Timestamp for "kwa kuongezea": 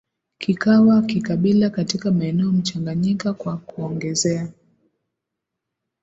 3.33-4.51